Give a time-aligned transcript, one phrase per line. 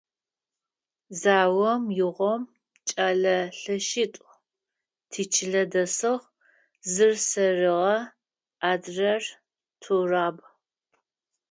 [1.21, 2.43] Заом игъом
[2.87, 4.29] кӏэлэ лъэщитӏу
[5.11, 6.25] тичылэ дэсыгъ;
[6.91, 7.95] зыр– сэрыгъэ,
[8.71, 9.23] адрэр–
[9.81, 10.37] Тураб.